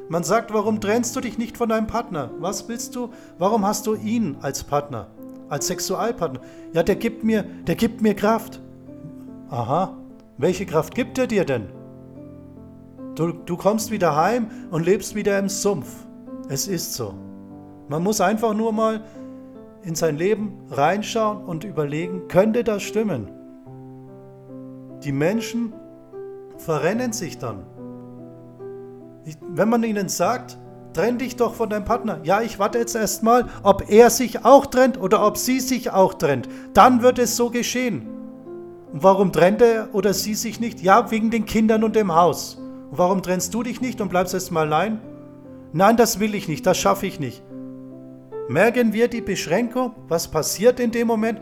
Man 0.09 0.23
sagt, 0.23 0.53
warum 0.53 0.81
trennst 0.81 1.15
du 1.15 1.21
dich 1.21 1.37
nicht 1.37 1.57
von 1.57 1.69
deinem 1.69 1.87
Partner? 1.87 2.31
Was 2.39 2.67
willst 2.67 2.95
du? 2.95 3.13
Warum 3.37 3.65
hast 3.65 3.87
du 3.87 3.95
ihn 3.95 4.37
als 4.41 4.63
Partner? 4.63 5.07
als 5.51 5.67
Sexualpartner. 5.67 6.39
Ja, 6.71 6.81
der 6.81 6.95
gibt 6.95 7.25
mir, 7.25 7.43
der 7.67 7.75
gibt 7.75 8.01
mir 8.01 8.13
Kraft. 8.13 8.61
Aha, 9.49 9.97
welche 10.37 10.65
Kraft 10.65 10.95
gibt 10.95 11.17
er 11.17 11.27
dir 11.27 11.43
denn? 11.43 11.67
Du, 13.15 13.33
du 13.33 13.57
kommst 13.57 13.91
wieder 13.91 14.15
heim 14.15 14.49
und 14.71 14.85
lebst 14.85 15.13
wieder 15.13 15.37
im 15.37 15.49
Sumpf. 15.49 15.93
Es 16.47 16.67
ist 16.67 16.93
so. 16.93 17.13
Man 17.89 18.01
muss 18.01 18.21
einfach 18.21 18.53
nur 18.53 18.71
mal 18.71 19.03
in 19.83 19.93
sein 19.93 20.15
Leben 20.15 20.53
reinschauen 20.69 21.43
und 21.43 21.65
überlegen, 21.65 22.29
könnte 22.29 22.63
das 22.63 22.81
stimmen? 22.83 23.29
Die 25.03 25.11
Menschen 25.11 25.73
verrennen 26.57 27.13
sich 27.13 27.37
dann. 27.37 27.65
Wenn 29.49 29.69
man 29.69 29.83
ihnen 29.83 30.09
sagt, 30.09 30.57
Trenn 30.93 31.17
dich 31.17 31.37
doch 31.37 31.55
von 31.55 31.69
deinem 31.69 31.85
Partner. 31.85 32.19
Ja, 32.23 32.41
ich 32.41 32.59
warte 32.59 32.77
jetzt 32.77 32.95
erst 32.95 33.23
mal, 33.23 33.47
ob 33.63 33.89
er 33.89 34.09
sich 34.09 34.43
auch 34.43 34.65
trennt 34.65 34.99
oder 34.99 35.25
ob 35.25 35.37
sie 35.37 35.61
sich 35.61 35.91
auch 35.91 36.13
trennt. 36.15 36.49
Dann 36.73 37.01
wird 37.01 37.17
es 37.17 37.37
so 37.37 37.49
geschehen. 37.49 38.07
Und 38.91 39.01
warum 39.01 39.31
trennt 39.31 39.61
er 39.61 39.87
oder 39.93 40.13
sie 40.13 40.35
sich 40.35 40.59
nicht? 40.59 40.81
Ja, 40.81 41.09
wegen 41.09 41.31
den 41.31 41.45
Kindern 41.45 41.85
und 41.85 41.95
dem 41.95 42.13
Haus. 42.13 42.55
Und 42.89 42.97
warum 42.97 43.21
trennst 43.21 43.53
du 43.53 43.63
dich 43.63 43.79
nicht 43.79 44.01
und 44.01 44.09
bleibst 44.09 44.33
erst 44.33 44.51
mal 44.51 44.65
allein? 44.65 44.99
Nein, 45.71 45.95
das 45.95 46.19
will 46.19 46.35
ich 46.35 46.49
nicht, 46.49 46.65
das 46.65 46.77
schaffe 46.77 47.05
ich 47.05 47.21
nicht. 47.21 47.41
Merken 48.49 48.91
wir 48.91 49.07
die 49.07 49.21
Beschränkung, 49.21 49.93
was 50.09 50.27
passiert 50.27 50.81
in 50.81 50.91
dem 50.91 51.07
Moment? 51.07 51.39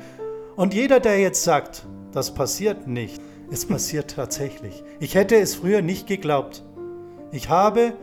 Und 0.56 0.76
jeder, 0.76 1.00
der 1.00 1.20
jetzt 1.20 1.44
sagt, 1.44 1.88
das 2.12 2.32
passiert 2.36 2.86
nicht, 2.86 3.20
es 3.52 3.66
passiert 3.66 4.16
tatsächlich. 4.16 4.84
Ich 5.00 5.16
hätte 5.16 5.36
es 5.36 5.56
früher 5.56 5.82
nicht 5.82 6.08
geglaubt. 6.08 6.64
Ich 7.32 7.50
habe 7.50 7.94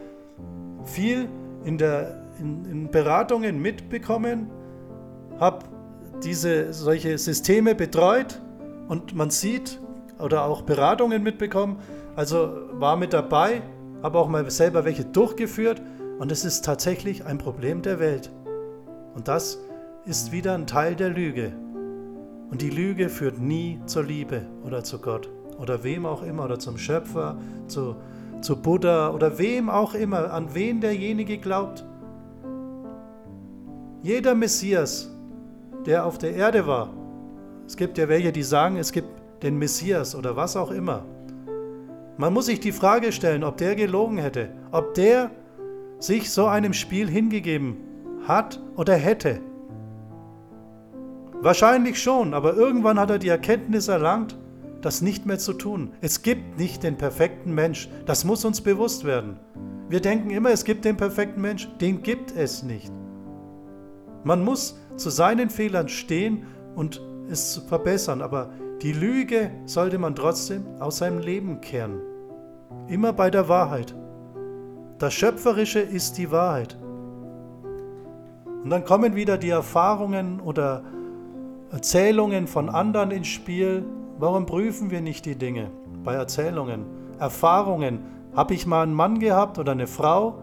viel 0.85 1.29
in, 1.65 1.79
der, 1.79 2.23
in, 2.41 2.65
in 2.65 2.91
Beratungen 2.91 3.61
mitbekommen, 3.61 4.51
habe 5.39 5.65
diese 6.23 6.73
solche 6.73 7.19
Systeme 7.19 7.75
betreut 7.75 8.41
und 8.89 9.15
man 9.15 9.31
sieht 9.31 9.81
oder 10.19 10.45
auch 10.45 10.63
Beratungen 10.63 11.23
mitbekommen. 11.23 11.79
Also 12.15 12.69
war 12.73 12.97
mit 12.97 13.13
dabei, 13.13 13.63
habe 14.03 14.19
auch 14.19 14.29
mal 14.29 14.49
selber 14.51 14.85
welche 14.85 15.05
durchgeführt 15.05 15.83
und 16.19 16.33
es 16.33 16.45
ist 16.45 16.65
tatsächlich 16.65 17.25
ein 17.25 17.39
Problem 17.39 17.83
der 17.83 17.99
Welt. 17.99 18.33
Und 19.15 19.29
das 19.29 19.59
ist 20.07 20.33
wieder 20.33 20.55
ein 20.55 20.67
Teil 20.67 20.95
der 20.95 21.11
Lüge. 21.11 21.53
Und 22.51 22.63
die 22.63 22.71
Lüge 22.71 23.09
führt 23.09 23.41
nie 23.41 23.81
zur 23.87 24.05
Liebe 24.05 24.47
oder 24.65 24.85
zu 24.85 25.01
Gott 25.01 25.29
oder 25.59 25.83
wem 25.85 26.07
auch 26.07 26.23
immer 26.23 26.45
oder 26.45 26.59
zum 26.59 26.79
Schöpfer, 26.79 27.37
zu, 27.67 27.97
zu 28.41 28.57
Buddha 28.57 29.11
oder 29.11 29.39
wem 29.39 29.71
auch 29.71 29.95
immer, 29.95 30.33
an 30.33 30.55
wen 30.55 30.81
derjenige 30.81 31.39
glaubt. 31.39 31.85
Jeder 34.03 34.35
Messias, 34.35 35.11
der 35.85 36.05
auf 36.07 36.19
der 36.19 36.35
Erde 36.35 36.67
war, 36.67 36.91
es 37.67 37.77
gibt 37.77 37.99
ja 37.99 38.09
welche, 38.09 38.33
die 38.33 38.43
sagen, 38.43 38.77
es 38.77 38.93
gibt 38.93 39.09
den 39.43 39.59
Messias 39.59 40.15
oder 40.15 40.37
was 40.37 40.57
auch 40.57 40.71
immer. 40.71 41.05
Man 42.17 42.33
muss 42.33 42.47
sich 42.47 42.61
die 42.61 42.73
Frage 42.73 43.13
stellen, 43.13 43.45
ob 43.45 43.57
der 43.57 43.75
gelogen 43.75 44.19
hätte, 44.19 44.49
ob 44.71 44.95
der 44.95 45.31
sich 45.99 46.31
so 46.31 46.47
einem 46.47 46.73
Spiel 46.73 47.09
hingegeben 47.09 47.77
hat 48.27 48.61
oder 48.77 48.95
hätte. 48.95 49.41
Wahrscheinlich 51.43 52.03
schon, 52.03 52.33
aber 52.33 52.55
irgendwann 52.55 52.99
hat 52.99 53.11
er 53.11 53.19
die 53.19 53.29
Erkenntnis 53.29 53.89
erlangt, 53.89 54.37
das 54.87 55.03
nicht 55.03 55.27
mehr 55.27 55.39
zu 55.39 55.53
tun. 55.53 55.91
Es 56.01 56.23
gibt 56.23 56.61
nicht 56.61 56.85
den 56.85 56.97
perfekten 56.97 57.53
Mensch. 57.53 57.89
Das 58.07 58.25
muss 58.25 58.45
uns 58.45 58.61
bewusst 58.61 59.05
werden. 59.05 59.37
Wir 59.89 60.01
denken 60.01 60.31
immer, 60.31 60.51
es 60.51 60.65
gibt 60.65 60.85
den 60.85 60.97
perfekten 60.97 61.41
Mensch. 61.41 61.69
Den 61.81 62.03
gibt 62.05 62.37
es 62.37 62.63
nicht. 62.63 62.93
Man 64.23 64.45
muss 64.45 64.79
zu 64.95 65.11
seinen 65.11 65.51
Fehlern 65.51 65.89
stehen 65.89 66.45
und 66.77 67.03
es 67.29 67.57
verbessern, 67.67 68.23
aber 68.23 68.51
die 68.81 68.93
Lüge 68.93 69.51
sollte 69.65 69.99
man 69.99 70.15
trotzdem 70.15 70.65
aus 70.79 70.99
seinem 70.99 71.19
Leben 71.19 71.61
kehren. 71.61 72.01
Immer 72.87 73.13
bei 73.13 73.29
der 73.29 73.49
Wahrheit. 73.49 73.93
Das 74.99 75.13
Schöpferische 75.15 75.81
ist 75.81 76.17
die 76.17 76.31
Wahrheit. 76.31 76.79
Und 78.63 78.71
dann 78.71 78.85
kommen 78.85 79.17
wieder 79.17 79.37
die 79.37 79.51
Erfahrungen 79.51 80.39
oder 80.39 80.85
Erzählungen 81.73 82.47
von 82.47 82.69
anderen 82.69 83.11
ins 83.11 83.27
Spiel, 83.27 83.85
Warum 84.19 84.47
prüfen 84.47 84.91
wir 84.91 85.03
nicht 85.03 85.27
die 85.27 85.37
Dinge 85.37 85.71
bei 86.03 86.15
Erzählungen, 86.15 86.87
Erfahrungen? 87.19 88.01
Habe 88.35 88.55
ich 88.55 88.67
mal 88.67 88.83
einen 88.83 88.95
Mann 88.95 89.19
gehabt 89.19 89.59
oder 89.59 89.73
eine 89.73 89.87
Frau, 89.87 90.39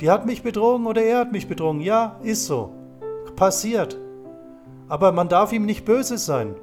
die 0.00 0.10
hat 0.10 0.26
mich 0.26 0.42
betrogen 0.42 0.86
oder 0.86 1.02
er 1.02 1.18
hat 1.18 1.32
mich 1.32 1.48
betrogen? 1.48 1.80
Ja, 1.80 2.16
ist 2.22 2.46
so. 2.46 2.72
Passiert. 3.36 3.98
Aber 4.88 5.12
man 5.12 5.28
darf 5.28 5.52
ihm 5.52 5.66
nicht 5.66 5.84
böse 5.84 6.18
sein. 6.18 6.54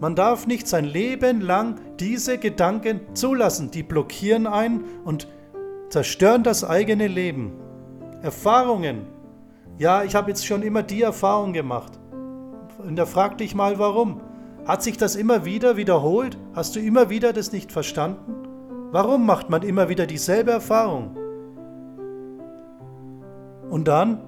Man 0.00 0.14
darf 0.14 0.46
nicht 0.46 0.66
sein 0.66 0.84
Leben 0.84 1.40
lang 1.40 1.80
diese 1.98 2.38
Gedanken 2.38 3.00
zulassen. 3.14 3.70
Die 3.70 3.82
blockieren 3.82 4.46
einen 4.46 4.84
und 5.04 5.28
zerstören 5.88 6.42
das 6.42 6.64
eigene 6.64 7.06
Leben. 7.06 7.52
Erfahrungen. 8.22 9.06
Ja, 9.76 10.04
ich 10.04 10.14
habe 10.14 10.30
jetzt 10.30 10.46
schon 10.46 10.62
immer 10.62 10.82
die 10.82 11.02
Erfahrung 11.02 11.52
gemacht. 11.52 11.98
Und 12.78 12.96
da 12.96 13.06
frag 13.06 13.38
dich 13.38 13.54
mal, 13.54 13.78
warum. 13.78 14.20
Hat 14.66 14.82
sich 14.82 14.96
das 14.96 15.14
immer 15.14 15.44
wieder 15.44 15.76
wiederholt? 15.76 16.38
Hast 16.54 16.74
du 16.74 16.80
immer 16.80 17.10
wieder 17.10 17.32
das 17.32 17.52
nicht 17.52 17.70
verstanden? 17.70 18.34
Warum 18.92 19.26
macht 19.26 19.50
man 19.50 19.62
immer 19.62 19.88
wieder 19.88 20.06
dieselbe 20.06 20.52
Erfahrung? 20.52 21.16
Und 23.68 23.88
dann 23.88 24.20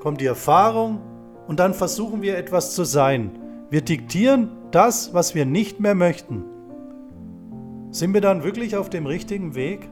kommt 0.00 0.20
die 0.20 0.26
Erfahrung 0.26 1.00
und 1.46 1.58
dann 1.58 1.72
versuchen 1.72 2.20
wir 2.20 2.36
etwas 2.36 2.74
zu 2.74 2.84
sein. 2.84 3.30
Wir 3.70 3.80
diktieren 3.80 4.50
das, 4.70 5.14
was 5.14 5.34
wir 5.34 5.46
nicht 5.46 5.80
mehr 5.80 5.94
möchten. 5.94 6.44
Sind 7.90 8.12
wir 8.12 8.20
dann 8.20 8.44
wirklich 8.44 8.76
auf 8.76 8.90
dem 8.90 9.06
richtigen 9.06 9.54
Weg? 9.54 9.88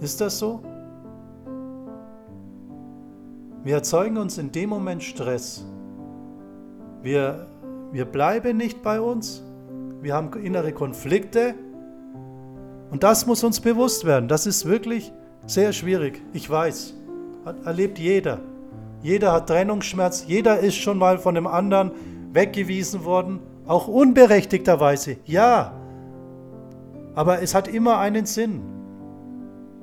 Ist 0.00 0.20
das 0.20 0.38
so? 0.38 0.62
Wir 3.64 3.74
erzeugen 3.74 4.16
uns 4.16 4.38
in 4.38 4.52
dem 4.52 4.70
Moment 4.70 5.02
Stress. 5.02 5.66
Wir, 7.02 7.46
wir 7.92 8.04
bleiben 8.04 8.56
nicht 8.56 8.82
bei 8.82 9.00
uns. 9.00 9.42
Wir 10.00 10.14
haben 10.14 10.32
innere 10.42 10.72
Konflikte. 10.72 11.54
Und 12.90 13.02
das 13.02 13.26
muss 13.26 13.44
uns 13.44 13.60
bewusst 13.60 14.04
werden. 14.04 14.28
Das 14.28 14.46
ist 14.46 14.66
wirklich 14.66 15.12
sehr 15.46 15.72
schwierig. 15.72 16.22
Ich 16.32 16.48
weiß. 16.48 16.94
Hat, 17.44 17.64
erlebt 17.66 17.98
jeder. 17.98 18.40
Jeder 19.02 19.32
hat 19.32 19.48
Trennungsschmerz. 19.48 20.24
Jeder 20.26 20.58
ist 20.58 20.76
schon 20.76 20.98
mal 20.98 21.18
von 21.18 21.34
dem 21.34 21.46
anderen 21.46 21.92
weggewiesen 22.32 23.04
worden. 23.04 23.40
Auch 23.66 23.88
unberechtigterweise. 23.88 25.16
Ja. 25.24 25.72
Aber 27.14 27.42
es 27.42 27.54
hat 27.54 27.68
immer 27.68 27.98
einen 27.98 28.26
Sinn 28.26 28.62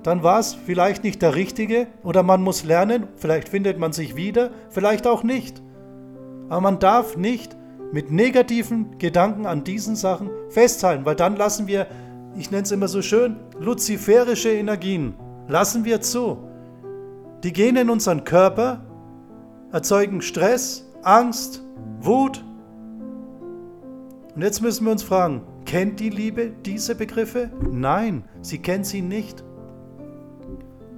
dann 0.05 0.21
war 0.21 0.39
es 0.39 0.53
vielleicht 0.53 1.03
nicht 1.03 1.23
der 1.23 1.33
richtige 1.33 1.87
oder 2.03 2.21
man 2.21 2.43
muss 2.43 2.63
lernen, 2.63 3.07
vielleicht 3.15 3.49
findet 3.49 3.79
man 3.79 3.91
sich 3.91 4.15
wieder, 4.15 4.51
vielleicht 4.69 5.07
auch 5.07 5.23
nicht. 5.23 5.63
Aber 6.47 6.61
man 6.61 6.77
darf 6.77 7.17
nicht 7.17 7.57
mit 7.95 8.11
negativen 8.11 8.97
Gedanken 8.97 9.45
an 9.45 9.63
diesen 9.63 9.95
Sachen 9.95 10.29
festhalten, 10.49 11.05
weil 11.05 11.15
dann 11.15 11.37
lassen 11.37 11.65
wir, 11.65 11.87
ich 12.35 12.51
nenne 12.51 12.63
es 12.63 12.71
immer 12.73 12.89
so 12.89 13.01
schön, 13.01 13.37
luziferische 13.57 14.49
Energien, 14.49 15.13
lassen 15.47 15.85
wir 15.85 16.01
zu. 16.01 16.37
Die 17.45 17.53
gehen 17.53 17.77
in 17.77 17.89
unseren 17.89 18.25
Körper, 18.25 18.83
erzeugen 19.71 20.21
Stress, 20.21 20.91
Angst, 21.03 21.63
Wut. 22.01 22.43
Und 24.35 24.41
jetzt 24.41 24.61
müssen 24.61 24.83
wir 24.83 24.91
uns 24.91 25.03
fragen, 25.03 25.43
kennt 25.63 26.01
die 26.01 26.09
Liebe 26.09 26.51
diese 26.65 26.95
Begriffe? 26.95 27.49
Nein, 27.71 28.25
sie 28.41 28.57
kennt 28.57 28.85
sie 28.85 29.01
nicht 29.01 29.41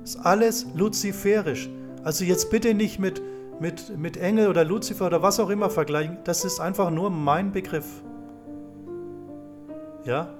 ist 0.07 0.25
alles 0.25 0.65
luziferisch. 0.73 1.69
Also 2.03 2.23
jetzt 2.23 2.49
bitte 2.49 2.73
nicht 2.73 2.97
mit, 2.97 3.21
mit, 3.59 3.97
mit 3.97 4.17
Engel 4.17 4.49
oder 4.49 4.63
Luzifer 4.63 5.07
oder 5.07 5.21
was 5.21 5.39
auch 5.39 5.49
immer 5.49 5.69
vergleichen. 5.69 6.17
Das 6.23 6.45
ist 6.45 6.59
einfach 6.59 6.89
nur 6.89 7.09
mein 7.09 7.51
Begriff. 7.51 8.03
Ja? 10.03 10.33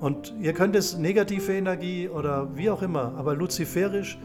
Und 0.00 0.34
ihr 0.40 0.52
könnt 0.52 0.76
es 0.76 0.98
negative 0.98 1.52
Energie 1.52 2.08
oder 2.08 2.54
wie 2.56 2.68
auch 2.68 2.82
immer, 2.82 3.14
aber 3.16 3.34
luziferisch 3.34 4.18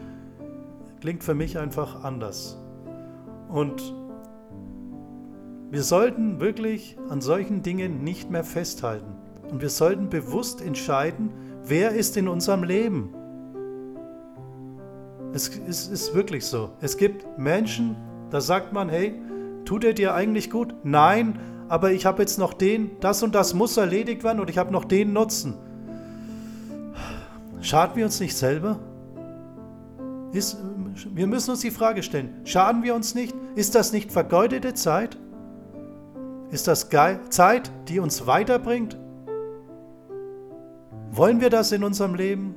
klingt 1.00 1.24
für 1.24 1.34
mich 1.34 1.58
einfach 1.58 2.04
anders. 2.04 2.58
Und 3.48 3.94
wir 5.70 5.82
sollten 5.82 6.40
wirklich 6.40 6.98
an 7.08 7.20
solchen 7.20 7.62
Dingen 7.62 8.02
nicht 8.04 8.30
mehr 8.30 8.44
festhalten. 8.44 9.12
Und 9.50 9.62
wir 9.62 9.70
sollten 9.70 10.08
bewusst 10.08 10.60
entscheiden, 10.60 11.30
wer 11.64 11.92
ist 11.92 12.16
in 12.16 12.28
unserem 12.28 12.62
Leben. 12.62 13.14
Es 15.32 15.48
ist, 15.48 16.14
wirklich 16.14 16.44
so. 16.44 16.70
Es 16.80 16.96
gibt 16.96 17.38
Menschen, 17.38 17.96
da 18.30 18.40
sagt 18.40 18.72
man, 18.72 18.88
hey, 18.88 19.20
tut 19.64 19.84
er 19.84 19.92
dir 19.92 20.14
eigentlich 20.14 20.50
gut? 20.50 20.74
Nein, 20.82 21.38
aber 21.68 21.92
ich 21.92 22.04
habe 22.04 22.22
jetzt 22.22 22.38
noch 22.38 22.52
den, 22.52 22.98
das 23.00 23.22
und 23.22 23.34
das 23.34 23.54
muss 23.54 23.76
erledigt 23.76 24.24
werden 24.24 24.40
und 24.40 24.50
ich 24.50 24.58
habe 24.58 24.72
noch 24.72 24.84
den 24.84 25.12
Nutzen. 25.12 25.54
Schaden 27.60 27.94
wir 27.94 28.04
uns 28.06 28.18
nicht 28.18 28.36
selber? 28.36 28.80
Ist, 30.32 30.58
wir 31.12 31.26
müssen 31.26 31.50
uns 31.50 31.60
die 31.60 31.70
Frage 31.70 32.02
stellen, 32.02 32.40
schaden 32.44 32.82
wir 32.82 32.94
uns 32.94 33.14
nicht? 33.14 33.34
Ist 33.54 33.74
das 33.74 33.92
nicht 33.92 34.10
vergeudete 34.10 34.74
Zeit? 34.74 35.16
Ist 36.50 36.66
das 36.66 36.88
Zeit, 37.30 37.70
die 37.88 38.00
uns 38.00 38.26
weiterbringt? 38.26 38.96
Wollen 41.12 41.40
wir 41.40 41.50
das 41.50 41.70
in 41.70 41.84
unserem 41.84 42.14
Leben? 42.14 42.54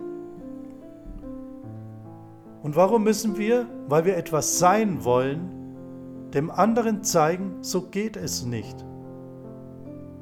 Und 2.64 2.78
warum 2.78 3.04
müssen 3.04 3.38
wir, 3.38 3.68
weil 3.90 4.06
wir 4.06 4.16
etwas 4.16 4.58
sein 4.58 5.04
wollen, 5.04 6.30
dem 6.34 6.50
anderen 6.50 7.04
zeigen, 7.04 7.58
so 7.62 7.90
geht 7.90 8.16
es 8.16 8.46
nicht? 8.46 8.86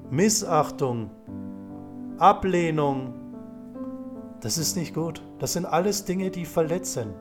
Missachtung, 0.09 1.11
Ablehnung, 2.17 3.13
das 4.41 4.57
ist 4.57 4.75
nicht 4.75 4.95
gut. 4.95 5.21
Das 5.37 5.53
sind 5.53 5.65
alles 5.65 6.03
Dinge, 6.03 6.31
die 6.31 6.45
verletzen. 6.45 7.13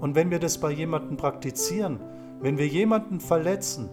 Und 0.00 0.16
wenn 0.16 0.32
wir 0.32 0.40
das 0.40 0.58
bei 0.58 0.72
jemandem 0.72 1.16
praktizieren, 1.16 2.00
wenn 2.40 2.58
wir 2.58 2.66
jemanden 2.66 3.20
verletzen, 3.20 3.88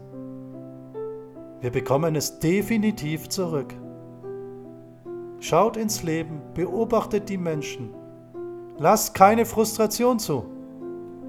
wir 1.61 1.69
bekommen 1.69 2.15
es 2.15 2.39
definitiv 2.39 3.29
zurück. 3.29 3.75
Schaut 5.39 5.77
ins 5.77 6.01
Leben, 6.01 6.41
beobachtet 6.55 7.29
die 7.29 7.37
Menschen 7.37 7.93
Lasst 8.79 9.15
keine 9.15 9.45
Frustration 9.45 10.19
zu. 10.19 10.45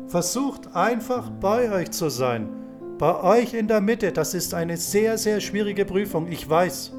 Versucht 0.06 0.74
einfach 0.76 1.30
bei 1.30 1.72
euch 1.72 1.90
zu 1.90 2.10
sein. 2.10 2.48
Bei 2.98 3.22
euch 3.22 3.54
in 3.54 3.68
der 3.68 3.80
Mitte. 3.80 4.12
Das 4.12 4.34
ist 4.34 4.52
eine 4.54 4.76
sehr, 4.76 5.16
sehr 5.16 5.40
schwierige 5.40 5.84
Prüfung. 5.84 6.26
Ich 6.28 6.48
weiß. 6.48 6.92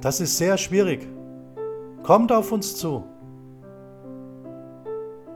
Das 0.00 0.20
ist 0.20 0.38
sehr 0.38 0.58
schwierig. 0.58 1.08
Kommt 2.04 2.30
auf 2.30 2.52
uns 2.52 2.76
zu. 2.76 3.02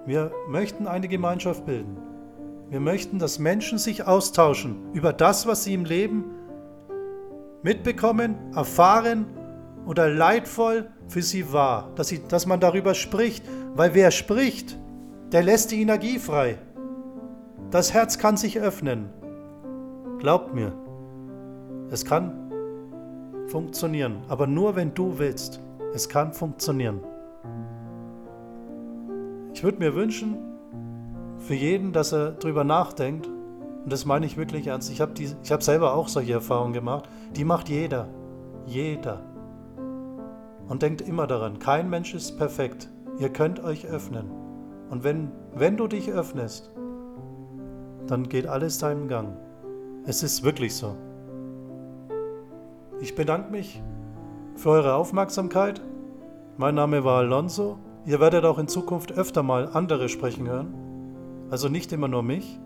Wir 0.07 0.33
möchten 0.49 0.87
eine 0.87 1.09
Gemeinschaft 1.09 1.67
bilden. 1.67 1.97
Wir 2.71 2.81
möchten, 2.81 3.19
dass 3.19 3.39
Menschen 3.39 3.79
sich 3.79 4.07
austauschen 4.07 4.93
über 4.93 5.13
das, 5.13 5.47
was 5.47 5.65
sie 5.65 5.75
im 5.75 5.85
Leben 5.85 6.25
mitbekommen, 7.63 8.37
erfahren 8.55 9.27
oder 9.87 10.09
leidvoll 10.09 10.89
für 11.09 11.23
sie 11.23 11.53
war, 11.53 11.91
dass, 11.95 12.09
sie, 12.09 12.23
dass 12.27 12.47
man 12.47 12.61
darüber 12.61 12.95
spricht, 12.95 13.45
weil 13.75 13.95
wer 13.95 14.11
spricht, 14.11 14.79
der 15.33 15.43
lässt 15.43 15.71
die 15.71 15.81
Energie 15.83 16.19
frei. 16.19 16.59
Das 17.71 17.93
Herz 17.93 18.19
kann 18.19 18.37
sich 18.37 18.61
öffnen. 18.61 19.09
Glaubt 20.19 20.55
mir, 20.55 20.73
es 21.91 22.05
kann 22.05 22.53
funktionieren, 23.49 24.23
aber 24.29 24.47
nur 24.47 24.77
wenn 24.77 24.95
du 24.95 25.19
willst. 25.19 25.61
Es 25.95 26.09
kann 26.09 26.33
funktionieren. 26.33 27.01
Ich 29.53 29.63
würde 29.63 29.79
mir 29.79 29.95
wünschen, 29.95 30.37
für 31.39 31.55
jeden, 31.55 31.93
dass 31.93 32.13
er 32.13 32.33
darüber 32.33 32.65
nachdenkt, 32.65 33.27
und 33.27 33.93
das 33.93 34.05
meine 34.05 34.27
ich 34.27 34.37
wirklich 34.37 34.69
ernst, 34.69 34.91
ich 34.91 35.01
habe 35.01 35.13
hab 35.51 35.63
selber 35.63 35.95
auch 35.95 36.09
solche 36.09 36.33
Erfahrungen 36.35 36.73
gemacht, 36.73 37.09
die 37.35 37.45
macht 37.45 37.69
jeder. 37.69 38.09
Jeder. 38.65 39.32
Und 40.73 40.81
denkt 40.81 41.03
immer 41.03 41.27
daran, 41.27 41.59
kein 41.59 41.91
Mensch 41.91 42.15
ist 42.15 42.39
perfekt. 42.39 42.89
Ihr 43.19 43.29
könnt 43.29 43.63
euch 43.63 43.87
öffnen. 43.87 44.31
Und 44.89 45.05
wenn, 45.05 45.31
wenn 45.55 45.77
du 45.77 45.87
dich 45.87 46.11
öffnest, 46.11 46.73
dann 48.07 48.27
geht 48.31 48.47
alles 48.47 48.79
seinen 48.79 49.07
Gang. 49.07 49.37
Es 50.07 50.23
ist 50.23 50.45
wirklich 50.45 50.75
so. 50.75 50.97
Ich 53.03 53.15
bedanke 53.15 53.51
mich 53.51 53.83
für 54.57 54.71
eure 54.71 54.95
Aufmerksamkeit. 54.95 55.83
Mein 56.57 56.75
Name 56.75 57.05
war 57.05 57.19
Alonso. 57.19 57.77
Ihr 58.07 58.19
werdet 58.19 58.47
auch 58.47 58.59
in 58.59 58.67
Zukunft 58.67 59.13
öfter 59.13 59.43
mal 59.43 59.69
andere 59.75 60.09
sprechen 60.09 60.49
hören. 60.49 60.73
Also 61.51 61.69
nicht 61.69 61.93
immer 61.93 62.09
nur 62.09 62.23
mich. 62.23 62.59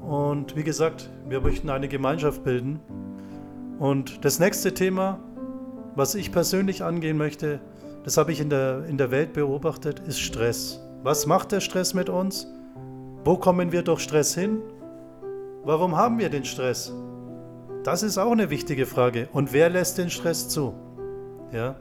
Und 0.00 0.56
wie 0.56 0.64
gesagt, 0.64 1.10
wir 1.28 1.42
möchten 1.42 1.68
eine 1.68 1.88
Gemeinschaft 1.88 2.44
bilden. 2.44 2.80
Und 3.78 4.24
das 4.24 4.38
nächste 4.38 4.72
Thema 4.72 5.20
was 5.94 6.14
ich 6.14 6.32
persönlich 6.32 6.82
angehen 6.82 7.16
möchte, 7.16 7.60
das 8.04 8.16
habe 8.16 8.32
ich 8.32 8.40
in 8.40 8.50
der, 8.50 8.84
in 8.86 8.98
der 8.98 9.10
Welt 9.10 9.32
beobachtet, 9.32 10.00
ist 10.00 10.20
Stress. 10.20 10.80
Was 11.02 11.26
macht 11.26 11.52
der 11.52 11.60
Stress 11.60 11.94
mit 11.94 12.08
uns? 12.08 12.46
Wo 13.24 13.36
kommen 13.36 13.72
wir 13.72 13.82
durch 13.82 14.00
Stress 14.00 14.34
hin? 14.34 14.60
Warum 15.64 15.96
haben 15.96 16.18
wir 16.18 16.28
den 16.28 16.44
Stress? 16.44 16.92
Das 17.84 18.02
ist 18.02 18.18
auch 18.18 18.32
eine 18.32 18.50
wichtige 18.50 18.86
Frage. 18.86 19.28
Und 19.32 19.52
wer 19.52 19.70
lässt 19.70 19.98
den 19.98 20.10
Stress 20.10 20.48
zu? 20.48 20.74
Ja. 21.52 21.76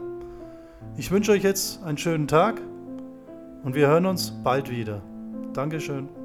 Ich 0.97 1.11
wünsche 1.11 1.31
euch 1.31 1.43
jetzt 1.43 1.83
einen 1.83 1.97
schönen 1.97 2.27
Tag 2.27 2.61
und 3.63 3.75
wir 3.75 3.87
hören 3.87 4.05
uns 4.05 4.31
bald 4.43 4.69
wieder. 4.69 5.01
Dankeschön. 5.53 6.20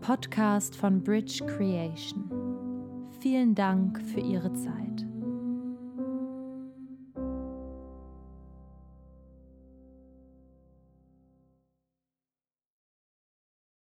Podcast 0.00 0.76
von 0.76 1.02
Bridge 1.02 1.44
Creation. 1.44 2.24
Vielen 3.20 3.54
Dank 3.54 4.00
für 4.00 4.20
Ihre 4.20 4.52
Zeit. 4.54 4.79